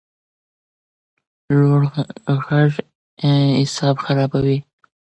[1.57, 1.81] لوړ
[2.45, 2.73] غږ
[3.57, 4.57] اعصاب خرابوي